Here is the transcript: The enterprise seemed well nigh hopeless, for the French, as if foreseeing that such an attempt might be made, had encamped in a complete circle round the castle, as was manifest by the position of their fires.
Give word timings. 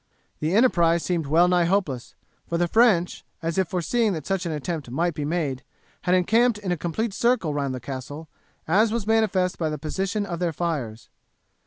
The 0.39 0.55
enterprise 0.55 1.03
seemed 1.03 1.27
well 1.27 1.47
nigh 1.47 1.65
hopeless, 1.65 2.15
for 2.47 2.57
the 2.57 2.67
French, 2.67 3.23
as 3.43 3.59
if 3.59 3.67
foreseeing 3.67 4.13
that 4.13 4.25
such 4.25 4.47
an 4.47 4.51
attempt 4.51 4.89
might 4.89 5.13
be 5.13 5.25
made, 5.25 5.61
had 6.01 6.15
encamped 6.15 6.57
in 6.57 6.71
a 6.71 6.75
complete 6.75 7.13
circle 7.13 7.53
round 7.53 7.75
the 7.75 7.79
castle, 7.79 8.27
as 8.67 8.91
was 8.91 9.05
manifest 9.05 9.59
by 9.59 9.69
the 9.69 9.77
position 9.77 10.25
of 10.25 10.39
their 10.39 10.53
fires. 10.53 11.11